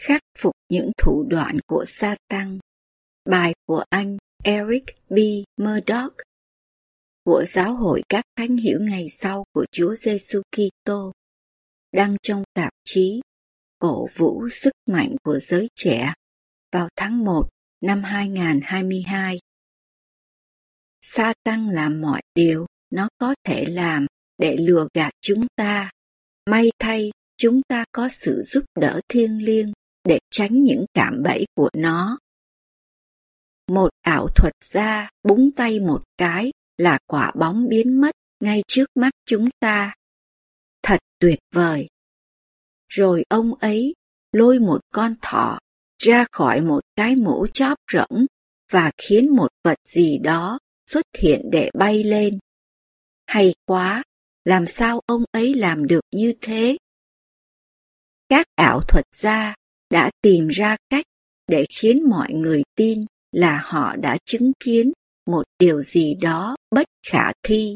Khắc 0.00 0.20
phục 0.38 0.52
những 0.68 0.90
thủ 0.98 1.26
đoạn 1.30 1.58
của 1.66 1.84
Satan. 1.88 2.58
Bài 3.24 3.54
của 3.66 3.84
anh 3.90 4.16
Eric 4.44 4.84
B. 5.10 5.18
Murdoch 5.56 6.12
của 7.24 7.44
Giáo 7.46 7.74
hội 7.74 8.02
các 8.08 8.24
thánh 8.36 8.56
hiểu 8.56 8.78
ngày 8.80 9.06
sau 9.18 9.44
của 9.52 9.64
Chúa 9.72 9.94
Giêsu 9.94 10.42
Kitô 10.50 11.12
đăng 11.92 12.16
trong 12.22 12.42
tạp 12.54 12.72
chí 12.84 13.20
Cổ 13.78 14.06
vũ 14.16 14.48
sức 14.48 14.72
mạnh 14.86 15.16
của 15.22 15.38
giới 15.38 15.68
trẻ 15.74 16.12
vào 16.72 16.88
tháng 16.96 17.24
1 17.24 17.48
năm 17.80 18.02
2022. 18.02 19.38
Satan 21.00 21.66
làm 21.66 22.00
mọi 22.00 22.22
điều 22.34 22.66
nó 22.90 23.08
có 23.18 23.34
thể 23.44 23.64
làm 23.68 24.06
để 24.38 24.56
lừa 24.56 24.88
gạt 24.94 25.10
chúng 25.20 25.46
ta. 25.56 25.90
May 26.50 26.70
thay, 26.78 27.10
chúng 27.36 27.60
ta 27.68 27.84
có 27.92 28.08
sự 28.08 28.42
giúp 28.52 28.64
đỡ 28.80 29.00
thiêng 29.08 29.44
liêng 29.44 29.72
để 30.04 30.18
tránh 30.30 30.62
những 30.62 30.84
cảm 30.94 31.22
bẫy 31.22 31.46
của 31.54 31.70
nó. 31.74 32.18
Một 33.68 33.88
ảo 34.02 34.28
thuật 34.36 34.52
gia 34.64 35.10
búng 35.22 35.50
tay 35.56 35.80
một 35.80 36.02
cái 36.16 36.52
là 36.78 36.98
quả 37.06 37.32
bóng 37.38 37.68
biến 37.68 38.00
mất 38.00 38.14
ngay 38.40 38.62
trước 38.66 38.86
mắt 38.94 39.10
chúng 39.26 39.48
ta. 39.60 39.94
Thật 40.82 40.98
tuyệt 41.18 41.38
vời. 41.54 41.88
Rồi 42.88 43.24
ông 43.28 43.54
ấy 43.54 43.94
lôi 44.32 44.58
một 44.58 44.80
con 44.92 45.14
thỏ 45.22 45.58
ra 45.98 46.26
khỏi 46.32 46.60
một 46.60 46.80
cái 46.96 47.16
mũ 47.16 47.46
chóp 47.54 47.78
rỗng 47.92 48.26
và 48.72 48.90
khiến 48.98 49.36
một 49.36 49.48
vật 49.64 49.78
gì 49.84 50.18
đó 50.18 50.58
xuất 50.86 51.04
hiện 51.22 51.40
để 51.52 51.70
bay 51.78 52.04
lên. 52.04 52.38
Hay 53.26 53.54
quá, 53.66 54.02
làm 54.44 54.66
sao 54.66 55.00
ông 55.06 55.24
ấy 55.32 55.54
làm 55.54 55.86
được 55.86 56.00
như 56.12 56.34
thế? 56.40 56.76
Các 58.28 58.46
ảo 58.54 58.80
thuật 58.88 59.04
gia 59.16 59.54
đã 59.90 60.10
tìm 60.22 60.48
ra 60.48 60.76
cách 60.90 61.04
để 61.48 61.66
khiến 61.80 62.08
mọi 62.08 62.32
người 62.32 62.62
tin 62.76 63.04
là 63.32 63.60
họ 63.64 63.96
đã 63.96 64.18
chứng 64.24 64.52
kiến 64.64 64.92
một 65.26 65.42
điều 65.58 65.80
gì 65.80 66.14
đó 66.14 66.56
bất 66.70 66.86
khả 67.06 67.32
thi, 67.42 67.74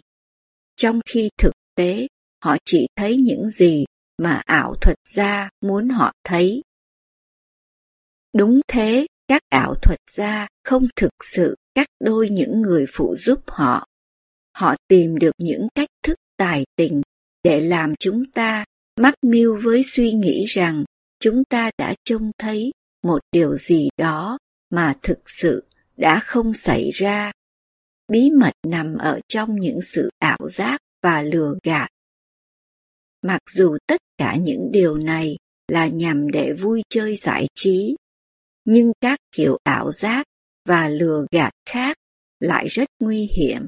trong 0.77 1.01
khi 1.11 1.29
thực 1.39 1.53
tế 1.75 2.07
họ 2.45 2.57
chỉ 2.65 2.87
thấy 2.97 3.17
những 3.17 3.49
gì 3.49 3.85
mà 4.19 4.43
ảo 4.45 4.75
thuật 4.81 4.97
gia 5.15 5.51
muốn 5.61 5.89
họ 5.89 6.13
thấy. 6.25 6.63
Đúng 8.35 8.61
thế, 8.69 9.07
các 9.29 9.43
ảo 9.49 9.75
thuật 9.83 9.99
gia 10.11 10.49
không 10.65 10.87
thực 10.97 11.13
sự 11.33 11.57
cắt 11.75 11.87
đôi 12.01 12.29
những 12.29 12.61
người 12.61 12.85
phụ 12.93 13.17
giúp 13.19 13.41
họ. 13.47 13.87
Họ 14.57 14.75
tìm 14.89 15.19
được 15.19 15.33
những 15.39 15.69
cách 15.75 15.89
thức 16.03 16.19
tài 16.37 16.65
tình 16.77 17.03
để 17.43 17.61
làm 17.61 17.95
chúng 17.99 18.31
ta 18.31 18.65
mắc 19.01 19.15
mưu 19.23 19.59
với 19.63 19.83
suy 19.83 20.13
nghĩ 20.13 20.45
rằng 20.49 20.85
chúng 21.25 21.45
ta 21.45 21.71
đã 21.79 21.95
trông 22.05 22.31
thấy 22.39 22.73
một 23.03 23.19
điều 23.33 23.55
gì 23.55 23.89
đó 23.99 24.39
mà 24.71 24.95
thực 25.03 25.19
sự 25.27 25.65
đã 25.97 26.21
không 26.25 26.53
xảy 26.53 26.91
ra. 26.91 27.33
Bí 28.09 28.31
mật 28.31 28.53
nằm 28.67 28.97
ở 28.99 29.21
trong 29.29 29.61
những 29.61 29.81
sự 29.81 30.11
ảo 30.19 30.49
giác 30.51 30.81
và 31.03 31.23
lừa 31.23 31.55
gạt. 31.63 31.89
Mặc 33.23 33.41
dù 33.55 33.77
tất 33.87 34.01
cả 34.19 34.37
những 34.37 34.71
điều 34.73 34.97
này 34.97 35.37
là 35.69 35.87
nhằm 35.87 36.31
để 36.31 36.53
vui 36.53 36.83
chơi 36.89 37.17
giải 37.17 37.47
trí, 37.55 37.97
nhưng 38.65 38.93
các 39.01 39.19
kiểu 39.37 39.59
ảo 39.63 39.93
giác 39.93 40.27
và 40.69 40.89
lừa 40.89 41.27
gạt 41.31 41.53
khác 41.69 41.97
lại 42.41 42.67
rất 42.69 42.89
nguy 43.01 43.29
hiểm, 43.37 43.67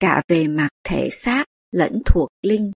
cả 0.00 0.22
về 0.28 0.48
mặt 0.48 0.68
thể 0.84 1.08
xác 1.12 1.44
lẫn 1.70 2.02
thuộc 2.06 2.28
linh. 2.42 2.72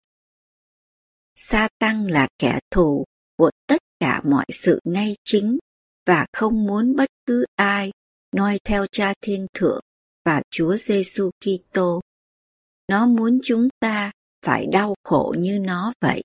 Sa 1.35 1.67
tăng 1.79 2.05
là 2.05 2.27
kẻ 2.39 2.59
thù 2.71 3.03
của 3.37 3.51
tất 3.67 3.81
cả 4.03 4.21
mọi 4.25 4.45
sự 4.49 4.79
ngay 4.83 5.15
chính 5.23 5.57
và 6.05 6.25
không 6.33 6.65
muốn 6.65 6.95
bất 6.95 7.09
cứ 7.25 7.45
ai 7.55 7.91
noi 8.35 8.59
theo 8.63 8.85
Cha 8.91 9.13
Thiên 9.21 9.47
Thượng 9.53 9.81
và 10.25 10.41
Chúa 10.49 10.75
Giêsu 10.77 11.29
Kitô. 11.39 12.01
Nó 12.87 13.05
muốn 13.05 13.39
chúng 13.43 13.67
ta 13.79 14.11
phải 14.45 14.65
đau 14.71 14.95
khổ 15.03 15.35
như 15.37 15.59
nó 15.59 15.93
vậy. 16.01 16.23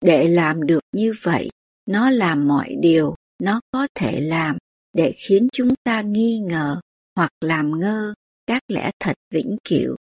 Để 0.00 0.28
làm 0.28 0.66
được 0.66 0.80
như 0.92 1.12
vậy, 1.22 1.50
nó 1.86 2.10
làm 2.10 2.48
mọi 2.48 2.74
điều 2.80 3.14
nó 3.38 3.60
có 3.70 3.88
thể 3.94 4.20
làm 4.20 4.56
để 4.92 5.14
khiến 5.16 5.48
chúng 5.52 5.74
ta 5.84 6.02
nghi 6.02 6.38
ngờ 6.38 6.80
hoặc 7.16 7.30
làm 7.40 7.80
ngơ 7.80 8.14
các 8.46 8.62
lẽ 8.68 8.90
thật 9.00 9.14
vĩnh 9.30 9.56
cửu. 9.68 9.96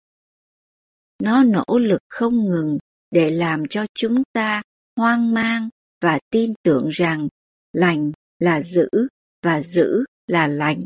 Nó 1.22 1.44
nỗ 1.44 1.78
lực 1.78 2.00
không 2.08 2.48
ngừng 2.48 2.78
để 3.10 3.30
làm 3.30 3.62
cho 3.70 3.86
chúng 3.94 4.22
ta 4.32 4.62
hoang 4.96 5.34
mang 5.34 5.68
và 6.02 6.18
tin 6.30 6.54
tưởng 6.62 6.88
rằng 6.88 7.28
lành 7.72 8.12
là 8.38 8.60
giữ 8.60 8.88
và 9.42 9.62
giữ 9.62 10.04
là 10.26 10.46
lành. 10.46 10.80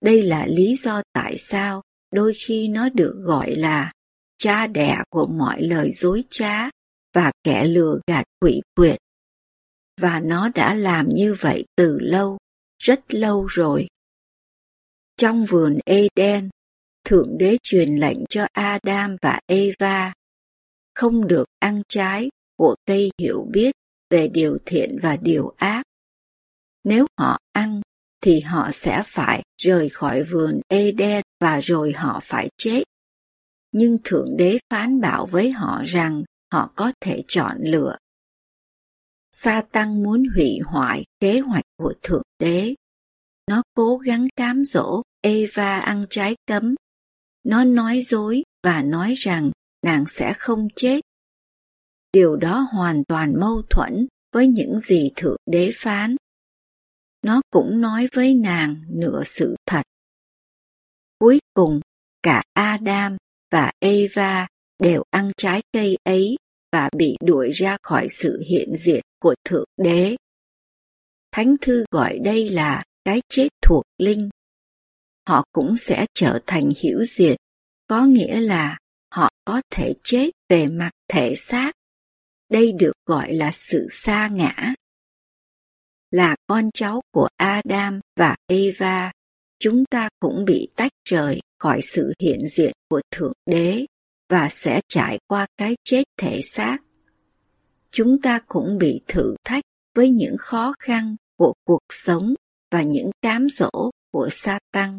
Đây 0.00 0.22
là 0.22 0.46
lý 0.46 0.76
do 0.76 1.02
tại 1.12 1.36
sao 1.38 1.82
đôi 2.12 2.32
khi 2.46 2.68
nó 2.68 2.88
được 2.88 3.14
gọi 3.22 3.56
là 3.56 3.92
cha 4.38 4.66
đẻ 4.66 4.96
của 5.10 5.26
mọi 5.26 5.62
lời 5.62 5.92
dối 5.92 6.24
trá 6.30 6.70
và 7.14 7.32
kẻ 7.44 7.64
lừa 7.64 8.00
gạt 8.06 8.24
quỷ 8.40 8.60
quyệt. 8.74 8.98
Và 10.00 10.20
nó 10.20 10.50
đã 10.54 10.74
làm 10.74 11.08
như 11.08 11.36
vậy 11.40 11.64
từ 11.76 11.98
lâu, 12.00 12.38
rất 12.78 13.14
lâu 13.14 13.46
rồi. 13.46 13.86
Trong 15.16 15.44
vườn 15.44 15.78
Eden, 15.86 16.48
Thượng 17.04 17.38
Đế 17.38 17.56
truyền 17.62 17.96
lệnh 17.96 18.18
cho 18.28 18.46
Adam 18.52 19.16
và 19.22 19.40
Eva 19.46 20.12
không 20.94 21.26
được 21.26 21.44
ăn 21.58 21.82
trái 21.88 22.28
của 22.56 22.76
cây 22.86 23.10
hiểu 23.18 23.46
biết 23.50 23.74
về 24.10 24.28
điều 24.28 24.58
thiện 24.66 24.98
và 25.02 25.16
điều 25.16 25.54
ác. 25.56 25.82
Nếu 26.84 27.06
họ 27.18 27.38
ăn, 27.52 27.80
thì 28.20 28.40
họ 28.40 28.70
sẽ 28.72 29.02
phải 29.06 29.42
rời 29.62 29.88
khỏi 29.88 30.22
vườn 30.24 30.60
Eden 30.68 31.24
và 31.40 31.60
rồi 31.60 31.92
họ 31.92 32.20
phải 32.22 32.48
chết. 32.56 32.82
Nhưng 33.72 33.98
Thượng 34.04 34.36
Đế 34.36 34.58
phán 34.70 35.00
bảo 35.00 35.26
với 35.26 35.50
họ 35.50 35.82
rằng 35.86 36.22
họ 36.52 36.72
có 36.76 36.92
thể 37.00 37.22
chọn 37.28 37.56
lựa. 37.60 37.96
Sa 39.32 39.62
tăng 39.72 40.02
muốn 40.02 40.24
hủy 40.36 40.58
hoại 40.64 41.04
kế 41.20 41.40
hoạch 41.40 41.64
của 41.76 41.94
Thượng 42.02 42.22
Đế. 42.38 42.74
Nó 43.46 43.62
cố 43.74 43.96
gắng 43.96 44.28
cám 44.36 44.64
dỗ 44.64 45.02
Eva 45.20 45.78
ăn 45.78 46.04
trái 46.10 46.36
cấm. 46.46 46.74
Nó 47.44 47.64
nói 47.64 48.00
dối 48.00 48.42
và 48.62 48.82
nói 48.82 49.14
rằng 49.16 49.50
nàng 49.82 50.04
sẽ 50.06 50.32
không 50.36 50.68
chết 50.76 51.00
điều 52.12 52.36
đó 52.36 52.68
hoàn 52.72 53.04
toàn 53.04 53.40
mâu 53.40 53.62
thuẫn 53.70 54.06
với 54.32 54.46
những 54.46 54.80
gì 54.80 55.10
Thượng 55.16 55.36
Đế 55.46 55.70
phán. 55.74 56.16
Nó 57.22 57.40
cũng 57.50 57.80
nói 57.80 58.08
với 58.12 58.34
nàng 58.34 58.76
nửa 58.88 59.22
sự 59.24 59.56
thật. 59.66 59.82
Cuối 61.18 61.38
cùng, 61.54 61.80
cả 62.22 62.42
Adam 62.52 63.16
và 63.50 63.72
Eva 63.78 64.48
đều 64.78 65.02
ăn 65.10 65.30
trái 65.36 65.62
cây 65.72 65.96
ấy 66.04 66.36
và 66.72 66.90
bị 66.96 67.16
đuổi 67.24 67.50
ra 67.50 67.76
khỏi 67.82 68.06
sự 68.10 68.42
hiện 68.48 68.76
diện 68.76 69.02
của 69.20 69.34
Thượng 69.44 69.68
Đế. 69.76 70.16
Thánh 71.32 71.56
thư 71.60 71.84
gọi 71.90 72.18
đây 72.18 72.50
là 72.50 72.84
cái 73.04 73.22
chết 73.28 73.48
thuộc 73.62 73.84
linh. 73.98 74.28
Họ 75.28 75.44
cũng 75.52 75.76
sẽ 75.76 76.06
trở 76.14 76.40
thành 76.46 76.70
hữu 76.82 77.04
diệt, 77.04 77.36
có 77.86 78.04
nghĩa 78.04 78.40
là 78.40 78.78
họ 79.14 79.30
có 79.44 79.62
thể 79.70 79.94
chết 80.04 80.30
về 80.48 80.66
mặt 80.66 80.90
thể 81.08 81.34
xác 81.36 81.72
đây 82.50 82.72
được 82.72 82.92
gọi 83.06 83.34
là 83.34 83.50
sự 83.54 83.86
xa 83.90 84.28
ngã. 84.28 84.74
Là 86.10 86.36
con 86.46 86.70
cháu 86.74 87.00
của 87.12 87.28
Adam 87.36 88.00
và 88.16 88.36
Eva, 88.46 89.12
chúng 89.58 89.84
ta 89.84 90.08
cũng 90.20 90.44
bị 90.44 90.68
tách 90.76 90.92
rời 91.08 91.40
khỏi 91.58 91.80
sự 91.82 92.12
hiện 92.20 92.46
diện 92.46 92.72
của 92.88 93.00
Thượng 93.10 93.32
Đế 93.46 93.86
và 94.28 94.48
sẽ 94.50 94.80
trải 94.88 95.18
qua 95.26 95.46
cái 95.56 95.76
chết 95.84 96.04
thể 96.16 96.40
xác. 96.44 96.78
Chúng 97.90 98.20
ta 98.22 98.40
cũng 98.46 98.78
bị 98.78 99.00
thử 99.08 99.34
thách 99.44 99.64
với 99.94 100.08
những 100.08 100.36
khó 100.38 100.74
khăn 100.78 101.16
của 101.36 101.54
cuộc 101.64 101.82
sống 101.92 102.34
và 102.70 102.82
những 102.82 103.10
cám 103.22 103.46
dỗ 103.48 103.90
của 104.12 104.28
Satan. 104.30 104.98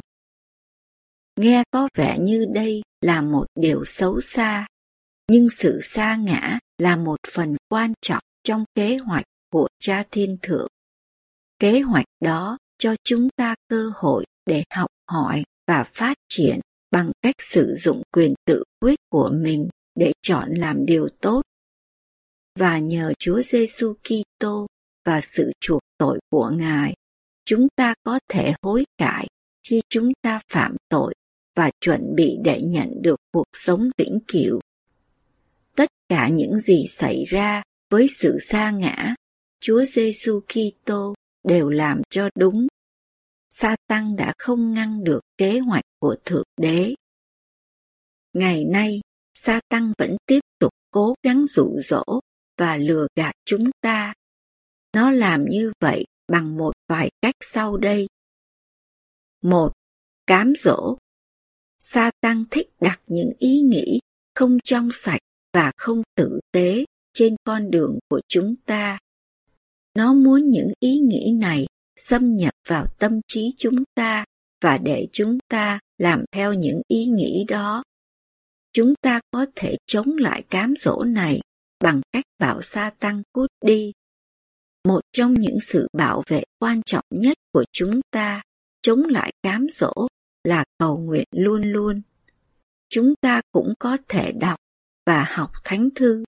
Nghe 1.39 1.63
có 1.71 1.89
vẻ 1.97 2.17
như 2.19 2.45
đây 2.53 2.81
là 3.01 3.21
một 3.21 3.45
điều 3.55 3.85
xấu 3.85 4.21
xa, 4.21 4.67
nhưng 5.29 5.49
sự 5.49 5.79
xa 5.81 6.15
ngã 6.15 6.59
là 6.81 6.95
một 6.95 7.19
phần 7.33 7.55
quan 7.69 7.93
trọng 8.01 8.23
trong 8.43 8.65
kế 8.75 8.97
hoạch 8.97 9.25
của 9.51 9.67
Cha 9.79 10.03
Thiên 10.11 10.37
Thượng. 10.41 10.67
Kế 11.59 11.79
hoạch 11.79 12.05
đó 12.21 12.57
cho 12.77 12.95
chúng 13.03 13.29
ta 13.35 13.55
cơ 13.67 13.91
hội 13.95 14.25
để 14.45 14.63
học 14.73 14.89
hỏi 15.07 15.43
và 15.67 15.83
phát 15.95 16.17
triển 16.29 16.59
bằng 16.91 17.11
cách 17.21 17.35
sử 17.37 17.73
dụng 17.77 18.01
quyền 18.11 18.33
tự 18.45 18.63
quyết 18.79 18.95
của 19.09 19.31
mình 19.33 19.69
để 19.95 20.13
chọn 20.21 20.53
làm 20.53 20.85
điều 20.85 21.07
tốt. 21.21 21.41
Và 22.59 22.79
nhờ 22.79 23.13
Chúa 23.19 23.41
Giêsu 23.41 23.93
Kitô 23.93 24.67
và 25.05 25.21
sự 25.23 25.51
chuộc 25.59 25.81
tội 25.97 26.19
của 26.29 26.49
Ngài, 26.49 26.93
chúng 27.45 27.67
ta 27.75 27.93
có 28.03 28.19
thể 28.27 28.53
hối 28.61 28.83
cải 28.97 29.27
khi 29.69 29.81
chúng 29.89 30.11
ta 30.21 30.39
phạm 30.51 30.75
tội 30.89 31.13
và 31.55 31.71
chuẩn 31.81 32.15
bị 32.15 32.37
để 32.43 32.61
nhận 32.61 33.01
được 33.01 33.19
cuộc 33.31 33.47
sống 33.53 33.89
vĩnh 33.97 34.19
cửu. 34.27 34.59
Tất 35.75 35.89
cả 36.09 36.29
những 36.29 36.59
gì 36.59 36.85
xảy 36.89 37.23
ra 37.27 37.63
với 37.89 38.07
sự 38.07 38.37
sa 38.39 38.71
ngã, 38.71 39.15
Chúa 39.59 39.85
Giêsu 39.85 40.41
Kitô 40.47 41.13
đều 41.43 41.69
làm 41.69 42.01
cho 42.09 42.29
đúng. 42.35 42.67
Sa 43.49 43.75
tăng 43.87 44.15
đã 44.15 44.33
không 44.37 44.73
ngăn 44.73 45.03
được 45.03 45.19
kế 45.37 45.59
hoạch 45.59 45.83
của 45.99 46.15
Thượng 46.25 46.45
Đế. 46.57 46.93
Ngày 48.33 48.65
nay, 48.65 49.01
Sa 49.33 49.59
tăng 49.69 49.93
vẫn 49.97 50.17
tiếp 50.25 50.39
tục 50.59 50.73
cố 50.91 51.15
gắng 51.23 51.45
dụ 51.45 51.79
dỗ 51.79 52.03
và 52.57 52.77
lừa 52.77 53.07
gạt 53.15 53.35
chúng 53.45 53.71
ta. 53.81 54.13
Nó 54.93 55.11
làm 55.11 55.45
như 55.49 55.71
vậy 55.79 56.05
bằng 56.27 56.57
một 56.57 56.71
vài 56.87 57.11
cách 57.21 57.35
sau 57.39 57.77
đây. 57.77 58.07
Một, 59.41 59.71
cám 60.27 60.53
dỗ. 60.55 60.97
Sa 61.79 62.11
tăng 62.21 62.45
thích 62.51 62.69
đặt 62.79 63.01
những 63.07 63.31
ý 63.39 63.59
nghĩ 63.59 63.99
không 64.35 64.57
trong 64.63 64.89
sạch 64.93 65.21
và 65.53 65.71
không 65.77 66.01
tử 66.15 66.39
tế 66.51 66.85
trên 67.13 67.35
con 67.43 67.71
đường 67.71 67.99
của 68.09 68.21
chúng 68.27 68.55
ta. 68.65 68.99
Nó 69.95 70.13
muốn 70.13 70.49
những 70.49 70.71
ý 70.79 70.97
nghĩ 70.97 71.31
này 71.41 71.65
xâm 71.95 72.35
nhập 72.35 72.53
vào 72.67 72.85
tâm 72.99 73.19
trí 73.27 73.53
chúng 73.57 73.83
ta 73.95 74.25
và 74.61 74.77
để 74.77 75.07
chúng 75.11 75.37
ta 75.49 75.79
làm 75.97 76.25
theo 76.31 76.53
những 76.53 76.81
ý 76.87 77.05
nghĩ 77.05 77.45
đó. 77.47 77.83
Chúng 78.73 78.93
ta 79.01 79.19
có 79.31 79.45
thể 79.55 79.77
chống 79.87 80.17
lại 80.17 80.43
cám 80.49 80.73
dỗ 80.77 81.03
này 81.03 81.41
bằng 81.83 82.01
cách 82.11 82.25
bảo 82.39 82.61
sa 82.61 82.91
tăng 82.99 83.23
cút 83.33 83.51
đi. 83.65 83.91
Một 84.87 85.01
trong 85.11 85.33
những 85.33 85.57
sự 85.59 85.87
bảo 85.93 86.21
vệ 86.27 86.43
quan 86.59 86.81
trọng 86.85 87.05
nhất 87.09 87.37
của 87.53 87.65
chúng 87.71 88.01
ta 88.11 88.41
chống 88.81 89.03
lại 89.05 89.33
cám 89.43 89.67
dỗ 89.69 89.93
là 90.43 90.65
cầu 90.77 90.97
nguyện 90.97 91.27
luôn 91.31 91.61
luôn. 91.61 92.01
Chúng 92.89 93.13
ta 93.21 93.41
cũng 93.51 93.73
có 93.79 93.97
thể 94.07 94.31
đọc 94.31 94.59
và 95.11 95.25
học 95.29 95.51
thánh 95.63 95.89
thư. 95.95 96.23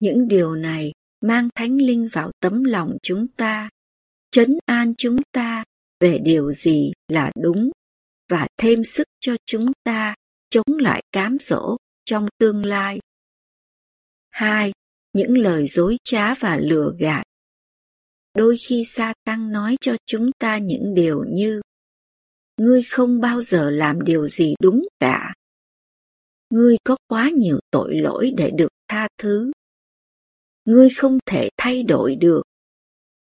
Những 0.00 0.28
điều 0.28 0.54
này 0.54 0.92
mang 1.20 1.48
thánh 1.54 1.76
linh 1.76 2.08
vào 2.12 2.30
tấm 2.40 2.64
lòng 2.64 2.96
chúng 3.02 3.26
ta, 3.36 3.70
chấn 4.30 4.58
an 4.66 4.92
chúng 4.96 5.16
ta 5.32 5.64
về 6.00 6.18
điều 6.24 6.52
gì 6.52 6.92
là 7.08 7.32
đúng 7.42 7.70
và 8.30 8.46
thêm 8.56 8.84
sức 8.84 9.06
cho 9.20 9.36
chúng 9.46 9.72
ta 9.84 10.14
chống 10.50 10.66
lại 10.78 11.02
cám 11.12 11.36
dỗ 11.40 11.76
trong 12.04 12.26
tương 12.38 12.66
lai. 12.66 12.98
Hai, 14.30 14.72
những 15.12 15.38
lời 15.38 15.66
dối 15.66 15.96
trá 16.04 16.34
và 16.34 16.56
lừa 16.56 16.92
gạt. 16.98 17.22
Đôi 18.36 18.56
khi 18.68 18.84
sa 18.86 19.14
tăng 19.24 19.52
nói 19.52 19.76
cho 19.80 19.96
chúng 20.06 20.30
ta 20.38 20.58
những 20.58 20.94
điều 20.94 21.24
như 21.28 21.60
Ngươi 22.56 22.82
không 22.82 23.20
bao 23.20 23.40
giờ 23.40 23.70
làm 23.70 24.02
điều 24.02 24.28
gì 24.28 24.54
đúng 24.60 24.86
cả. 25.00 25.34
Ngươi 26.50 26.76
có 26.84 26.96
quá 27.08 27.30
nhiều 27.36 27.60
tội 27.70 27.94
lỗi 27.94 28.32
để 28.36 28.50
được 28.50 28.68
tha 28.88 29.08
thứ. 29.18 29.50
Ngươi 30.64 30.88
không 30.96 31.18
thể 31.26 31.48
thay 31.56 31.82
đổi 31.82 32.16
được. 32.16 32.42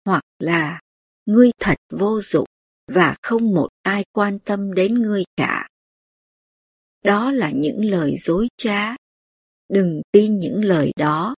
Hoặc 0.05 0.23
là, 0.39 0.81
ngươi 1.27 1.51
thật 1.59 1.77
vô 1.91 2.21
dụng 2.21 2.49
và 2.93 3.17
không 3.23 3.55
một 3.55 3.69
ai 3.83 4.05
quan 4.13 4.39
tâm 4.39 4.75
đến 4.75 4.95
ngươi 4.95 5.25
cả. 5.37 5.69
Đó 7.05 7.33
là 7.33 7.51
những 7.51 7.85
lời 7.85 8.15
dối 8.19 8.49
trá. 8.57 8.97
Đừng 9.69 10.03
tin 10.13 10.39
những 10.39 10.65
lời 10.65 10.93
đó. 10.97 11.35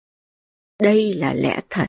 Đây 0.83 1.15
là 1.15 1.35
lẽ 1.35 1.61
thật. 1.71 1.87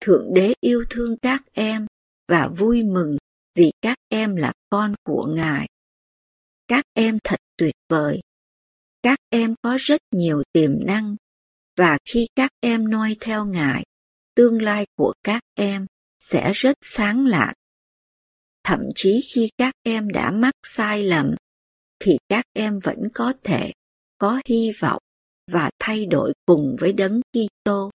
Thượng 0.00 0.34
đế 0.34 0.54
yêu 0.60 0.84
thương 0.90 1.16
các 1.22 1.42
em 1.52 1.86
và 2.28 2.48
vui 2.58 2.82
mừng 2.82 3.16
vì 3.54 3.72
các 3.82 3.96
em 4.08 4.36
là 4.36 4.52
con 4.70 4.94
của 5.04 5.26
Ngài. 5.36 5.68
Các 6.68 6.84
em 6.94 7.18
thật 7.24 7.40
tuyệt 7.56 7.74
vời. 7.88 8.20
Các 9.02 9.18
em 9.30 9.54
có 9.62 9.76
rất 9.80 10.00
nhiều 10.12 10.42
tiềm 10.52 10.70
năng 10.86 11.16
và 11.76 11.98
khi 12.04 12.26
các 12.34 12.50
em 12.60 12.90
noi 12.90 13.16
theo 13.20 13.44
Ngài, 13.44 13.84
tương 14.34 14.62
lai 14.62 14.86
của 14.96 15.14
các 15.24 15.42
em 15.54 15.86
sẽ 16.20 16.52
rất 16.54 16.76
sáng 16.80 17.26
lạn. 17.26 17.54
Thậm 18.64 18.80
chí 18.94 19.20
khi 19.34 19.50
các 19.58 19.74
em 19.82 20.08
đã 20.08 20.30
mắc 20.30 20.54
sai 20.66 21.04
lầm, 21.04 21.34
thì 21.98 22.16
các 22.28 22.44
em 22.52 22.78
vẫn 22.84 22.98
có 23.14 23.32
thể 23.44 23.72
có 24.18 24.40
hy 24.48 24.72
vọng 24.80 25.02
và 25.52 25.70
thay 25.78 26.06
đổi 26.06 26.32
cùng 26.46 26.76
với 26.80 26.92
đấng 26.92 27.20
Kitô. 27.32 27.90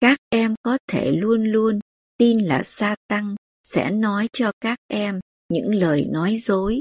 Các 0.00 0.18
em 0.30 0.54
có 0.62 0.78
thể 0.88 1.12
luôn 1.12 1.44
luôn 1.44 1.78
tin 2.18 2.38
là 2.38 2.62
Satan 2.62 3.34
sẽ 3.64 3.90
nói 3.90 4.28
cho 4.32 4.52
các 4.60 4.78
em 4.88 5.20
những 5.48 5.74
lời 5.74 6.04
nói 6.12 6.36
dối. 6.36 6.80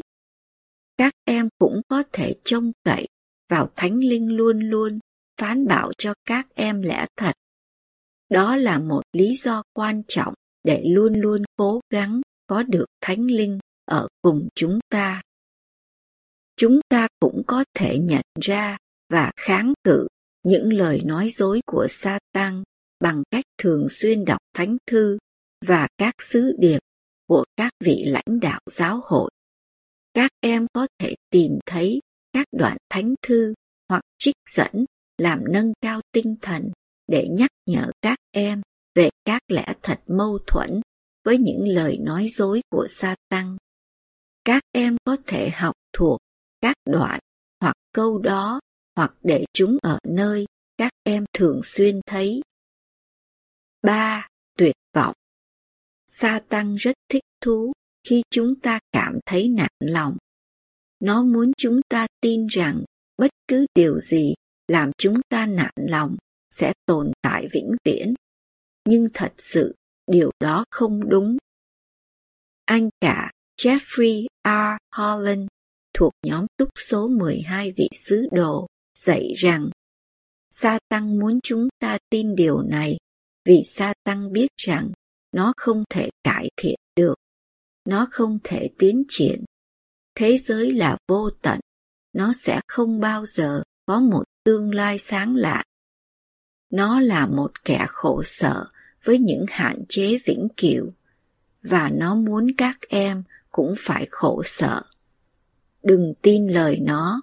Các 0.97 1.13
em 1.25 1.49
cũng 1.59 1.81
có 1.87 2.03
thể 2.13 2.35
trông 2.45 2.71
cậy 2.83 3.07
vào 3.49 3.69
Thánh 3.75 3.99
Linh 3.99 4.35
luôn 4.35 4.59
luôn, 4.59 4.99
phán 5.39 5.67
bảo 5.67 5.91
cho 5.97 6.13
các 6.25 6.47
em 6.55 6.81
lẽ 6.81 7.05
thật. 7.17 7.33
Đó 8.29 8.57
là 8.57 8.79
một 8.79 9.01
lý 9.13 9.35
do 9.37 9.63
quan 9.73 10.01
trọng 10.07 10.33
để 10.63 10.83
luôn 10.85 11.13
luôn 11.13 11.43
cố 11.57 11.81
gắng 11.89 12.21
có 12.47 12.63
được 12.63 12.85
Thánh 13.01 13.25
Linh 13.25 13.59
ở 13.85 14.07
cùng 14.21 14.47
chúng 14.55 14.79
ta. 14.89 15.21
Chúng 16.57 16.79
ta 16.89 17.07
cũng 17.19 17.43
có 17.47 17.65
thể 17.73 17.97
nhận 17.99 18.23
ra 18.41 18.77
và 19.09 19.31
kháng 19.35 19.73
cự 19.83 20.07
những 20.43 20.73
lời 20.73 21.01
nói 21.05 21.29
dối 21.29 21.61
của 21.65 21.87
sa 21.89 22.19
tăng 22.31 22.63
bằng 22.99 23.23
cách 23.31 23.45
thường 23.57 23.87
xuyên 23.89 24.25
đọc 24.25 24.37
thánh 24.53 24.77
thư 24.87 25.17
và 25.65 25.87
các 25.97 26.13
sứ 26.21 26.55
điệp 26.59 26.79
của 27.27 27.45
các 27.57 27.73
vị 27.83 28.03
lãnh 28.05 28.39
đạo 28.41 28.59
giáo 28.71 29.01
hội. 29.03 29.31
Các 30.15 30.31
em 30.41 30.67
có 30.73 30.87
thể 30.99 31.15
tìm 31.29 31.59
thấy 31.65 31.99
các 32.33 32.47
đoạn 32.51 32.77
thánh 32.89 33.15
thư 33.21 33.53
hoặc 33.89 34.01
trích 34.17 34.35
dẫn 34.49 34.85
làm 35.17 35.39
nâng 35.49 35.73
cao 35.81 36.01
tinh 36.11 36.35
thần 36.41 36.69
để 37.07 37.27
nhắc 37.31 37.49
nhở 37.65 37.91
các 38.01 38.17
em 38.31 38.61
về 38.95 39.09
các 39.25 39.41
lẽ 39.47 39.65
thật 39.83 39.99
mâu 40.07 40.39
thuẫn 40.47 40.81
với 41.25 41.37
những 41.37 41.67
lời 41.67 41.97
nói 41.97 42.27
dối 42.27 42.61
của 42.69 42.87
sa 42.89 43.15
tăng. 43.29 43.57
Các 44.45 44.63
em 44.71 44.97
có 45.05 45.17
thể 45.27 45.49
học 45.49 45.75
thuộc 45.93 46.19
các 46.61 46.75
đoạn 46.85 47.19
hoặc 47.61 47.75
câu 47.93 48.17
đó 48.17 48.59
hoặc 48.95 49.13
để 49.23 49.45
chúng 49.53 49.77
ở 49.81 49.99
nơi 50.07 50.45
các 50.77 50.91
em 51.03 51.25
thường 51.33 51.59
xuyên 51.63 52.01
thấy. 52.05 52.41
3. 53.81 54.27
Tuyệt 54.57 54.75
vọng 54.93 55.15
Sa 56.07 56.41
tăng 56.49 56.75
rất 56.75 56.95
thích 57.09 57.23
thú 57.41 57.73
khi 58.09 58.23
chúng 58.29 58.59
ta 58.59 58.79
cảm 58.91 59.19
thấy 59.25 59.49
nặng 59.49 59.77
lòng. 59.79 60.17
Nó 60.99 61.23
muốn 61.23 61.51
chúng 61.57 61.81
ta 61.89 62.07
tin 62.21 62.47
rằng 62.47 62.83
bất 63.17 63.31
cứ 63.47 63.65
điều 63.75 63.99
gì 63.99 64.33
làm 64.67 64.91
chúng 64.97 65.21
ta 65.29 65.45
nản 65.45 65.73
lòng 65.75 66.15
sẽ 66.49 66.73
tồn 66.85 67.11
tại 67.21 67.47
vĩnh 67.51 67.71
viễn. 67.85 68.13
Nhưng 68.87 69.07
thật 69.13 69.33
sự, 69.37 69.75
điều 70.11 70.31
đó 70.39 70.65
không 70.71 71.09
đúng. 71.09 71.37
Anh 72.65 72.89
cả 73.01 73.31
Jeffrey 73.61 74.25
R. 74.43 74.77
Holland 74.95 75.47
thuộc 75.93 76.13
nhóm 76.25 76.45
túc 76.57 76.69
số 76.75 77.07
12 77.07 77.71
vị 77.71 77.89
sứ 77.91 78.27
đồ 78.31 78.67
dạy 78.99 79.33
rằng 79.37 79.69
Sa 80.49 80.79
tăng 80.89 81.19
muốn 81.19 81.39
chúng 81.43 81.67
ta 81.79 81.97
tin 82.09 82.35
điều 82.35 82.61
này 82.61 82.97
vì 83.45 83.63
Sa 83.65 83.93
tăng 84.03 84.31
biết 84.31 84.47
rằng 84.57 84.91
nó 85.31 85.53
không 85.57 85.83
thể 85.89 86.09
cải 86.23 86.49
thiện 86.57 86.75
được, 86.95 87.15
nó 87.85 88.07
không 88.11 88.39
thể 88.43 88.69
tiến 88.77 89.03
triển. 89.07 89.43
Thế 90.15 90.37
giới 90.37 90.71
là 90.71 90.97
vô 91.07 91.29
tận, 91.41 91.59
nó 92.13 92.31
sẽ 92.33 92.61
không 92.67 92.99
bao 92.99 93.25
giờ 93.25 93.63
có 93.85 93.99
một 93.99 94.23
tương 94.43 94.73
lai 94.73 94.97
sáng 94.99 95.35
lạ. 95.35 95.63
Nó 96.71 96.99
là 96.99 97.27
một 97.27 97.63
kẻ 97.63 97.85
khổ 97.89 98.23
sở 98.23 98.65
với 99.03 99.19
những 99.19 99.45
hạn 99.49 99.83
chế 99.89 100.17
vĩnh 100.25 100.47
cửu 100.57 100.93
và 101.63 101.91
nó 101.93 102.15
muốn 102.15 102.47
các 102.57 102.77
em 102.89 103.23
cũng 103.51 103.73
phải 103.77 104.07
khổ 104.11 104.41
sở. 104.45 104.81
Đừng 105.83 106.13
tin 106.21 106.47
lời 106.47 106.79
nó. 106.81 107.21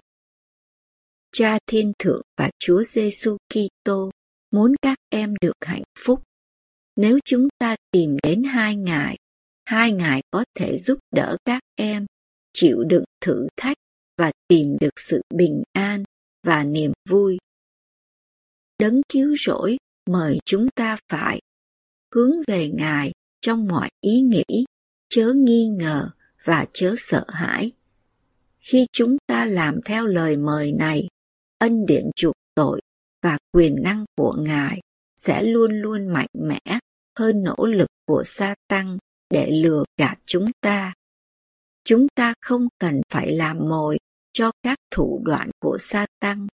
Cha 1.33 1.59
Thiên 1.67 1.93
Thượng 1.99 2.23
và 2.39 2.51
Chúa 2.59 2.83
Giêsu 2.83 3.37
Kitô 3.49 4.11
muốn 4.51 4.75
các 4.83 4.99
em 5.09 5.35
được 5.41 5.57
hạnh 5.61 5.83
phúc. 6.05 6.23
Nếu 6.97 7.19
chúng 7.25 7.49
ta 7.59 7.77
tìm 7.91 8.17
đến 8.23 8.43
hai 8.43 8.77
ngài, 8.77 9.19
hai 9.65 9.93
ngài 9.93 10.23
có 10.31 10.45
thể 10.55 10.77
giúp 10.77 10.99
đỡ 11.15 11.37
các 11.45 11.63
em 11.77 12.07
chịu 12.53 12.85
đựng 12.85 13.05
thử 13.21 13.47
thách 13.57 13.77
và 14.19 14.33
tìm 14.49 14.77
được 14.81 15.01
sự 15.01 15.23
bình 15.35 15.63
an 15.73 16.05
và 16.47 16.65
niềm 16.65 16.93
vui. 17.09 17.39
Đấng 18.79 19.01
cứu 19.09 19.35
rỗi 19.39 19.77
mời 20.11 20.39
chúng 20.45 20.69
ta 20.75 20.99
phải 21.09 21.41
hướng 22.15 22.33
về 22.47 22.69
Ngài 22.69 23.13
trong 23.41 23.69
mọi 23.69 23.91
ý 24.01 24.21
nghĩ, 24.21 24.65
chớ 25.09 25.33
nghi 25.37 25.69
ngờ 25.69 26.09
và 26.45 26.67
chớ 26.73 26.95
sợ 26.99 27.25
hãi. 27.29 27.73
Khi 28.61 28.87
chúng 28.93 29.17
ta 29.27 29.45
làm 29.45 29.81
theo 29.85 30.07
lời 30.07 30.37
mời 30.37 30.73
này, 30.73 31.09
ân 31.59 31.87
điển 31.87 32.11
chuộc 32.17 32.35
tội 32.55 32.81
và 33.23 33.39
quyền 33.53 33.83
năng 33.83 34.05
của 34.17 34.37
Ngài 34.39 34.81
sẽ 35.17 35.43
luôn 35.43 35.73
luôn 35.73 36.09
mạnh 36.09 36.31
mẽ 36.35 36.79
hơn 37.19 37.43
nỗ 37.43 37.67
lực 37.67 37.89
của 38.07 38.23
sa 38.27 38.55
tăng 38.69 38.99
để 39.33 39.51
lừa 39.51 39.85
gạt 39.97 40.17
chúng 40.27 40.51
ta. 40.61 40.95
Chúng 41.85 42.07
ta 42.15 42.35
không 42.41 42.69
cần 42.79 43.01
phải 43.09 43.31
làm 43.31 43.59
mồi 43.59 43.99
cho 44.33 44.53
các 44.63 44.79
thủ 44.91 45.23
đoạn 45.25 45.51
của 45.61 45.77
sa 45.81 46.07
tăng. 46.21 46.47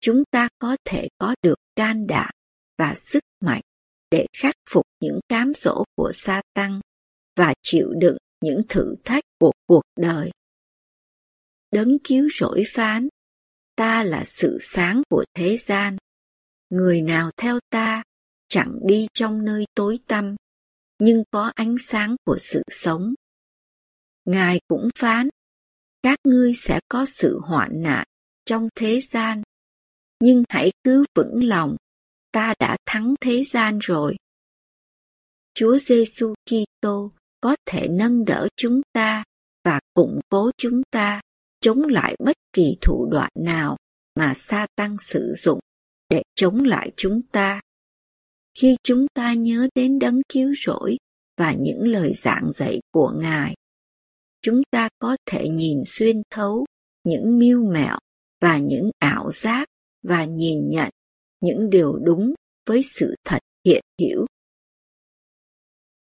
Chúng 0.00 0.22
ta 0.30 0.48
có 0.58 0.76
thể 0.84 1.08
có 1.18 1.34
được 1.42 1.58
can 1.76 2.02
đảm 2.08 2.30
và 2.78 2.94
sức 2.96 3.22
mạnh 3.40 3.62
để 4.10 4.26
khắc 4.36 4.54
phục 4.70 4.84
những 5.00 5.20
cám 5.28 5.52
dỗ 5.54 5.84
của 5.96 6.10
sa 6.14 6.42
tăng 6.54 6.80
và 7.36 7.54
chịu 7.62 7.88
đựng 8.00 8.16
những 8.40 8.62
thử 8.68 8.94
thách 9.04 9.24
của 9.40 9.52
cuộc 9.66 9.82
đời. 9.96 10.30
Đấng 11.72 11.98
cứu 12.04 12.28
rỗi 12.32 12.62
phán, 12.74 13.08
ta 13.76 14.04
là 14.04 14.22
sự 14.24 14.58
sáng 14.60 15.02
của 15.08 15.24
thế 15.34 15.56
gian. 15.56 15.96
Người 16.70 17.02
nào 17.02 17.30
theo 17.36 17.58
ta 17.70 18.02
chẳng 18.48 18.78
đi 18.86 19.06
trong 19.12 19.44
nơi 19.44 19.64
tối 19.74 19.98
tăm, 20.06 20.36
nhưng 20.98 21.24
có 21.30 21.52
ánh 21.54 21.76
sáng 21.78 22.16
của 22.24 22.36
sự 22.38 22.62
sống. 22.68 23.14
Ngài 24.24 24.60
cũng 24.68 24.88
phán, 24.98 25.28
các 26.02 26.18
ngươi 26.24 26.54
sẽ 26.54 26.80
có 26.88 27.04
sự 27.08 27.40
hoạn 27.42 27.82
nạn 27.82 28.06
trong 28.44 28.68
thế 28.74 29.00
gian, 29.00 29.42
nhưng 30.20 30.44
hãy 30.48 30.72
cứ 30.84 31.04
vững 31.14 31.44
lòng, 31.44 31.76
ta 32.32 32.54
đã 32.58 32.76
thắng 32.86 33.14
thế 33.20 33.44
gian 33.44 33.78
rồi. 33.82 34.16
Chúa 35.54 35.76
Giêsu 35.78 36.34
Kitô 36.44 37.12
có 37.40 37.56
thể 37.66 37.88
nâng 37.90 38.24
đỡ 38.24 38.48
chúng 38.56 38.80
ta 38.92 39.24
và 39.64 39.80
củng 39.94 40.20
cố 40.28 40.50
chúng 40.56 40.82
ta 40.90 41.20
chống 41.60 41.82
lại 41.82 42.16
bất 42.18 42.36
kỳ 42.52 42.76
thủ 42.82 43.08
đoạn 43.10 43.30
nào 43.34 43.76
mà 44.14 44.32
sa 44.36 44.66
tăng 44.76 44.96
sử 44.98 45.34
dụng 45.36 45.60
để 46.10 46.22
chống 46.34 46.64
lại 46.64 46.92
chúng 46.96 47.22
ta. 47.32 47.60
Khi 48.60 48.76
chúng 48.82 49.06
ta 49.14 49.34
nhớ 49.34 49.68
đến 49.74 49.98
đấng 49.98 50.20
cứu 50.28 50.52
rỗi 50.64 50.96
và 51.36 51.52
những 51.52 51.82
lời 51.82 52.12
giảng 52.14 52.52
dạy 52.52 52.80
của 52.92 53.12
Ngài, 53.20 53.54
chúng 54.42 54.62
ta 54.70 54.88
có 54.98 55.16
thể 55.30 55.48
nhìn 55.48 55.82
xuyên 55.86 56.22
thấu 56.30 56.66
những 57.04 57.38
mưu 57.38 57.72
mẹo 57.72 57.98
và 58.40 58.58
những 58.58 58.90
ảo 58.98 59.30
giác 59.30 59.68
và 60.02 60.24
nhìn 60.24 60.68
nhận 60.68 60.90
những 61.40 61.70
điều 61.70 61.98
đúng 61.98 62.34
với 62.66 62.82
sự 62.82 63.14
thật 63.24 63.38
hiện 63.66 63.82
hữu 64.00 64.26